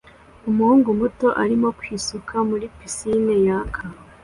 [0.49, 3.81] Umuhungu muto arimo kwisuka muri pisine yaka